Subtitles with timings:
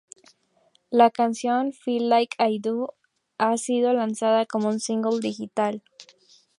[0.89, 2.95] La canción "Feel Like I Do"
[3.37, 5.83] ha sido lanzado como un single digital.